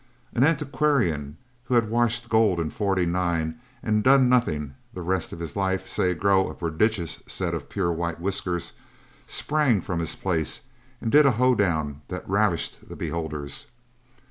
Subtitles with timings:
[0.33, 5.55] An antiquarian who had washed gold in '49 and done nothing the rest of his
[5.55, 8.73] life save grow a prodigious set of pure white whiskers,
[9.27, 10.61] sprang from his place
[11.01, 13.67] and did a hoe down that ravished the beholders.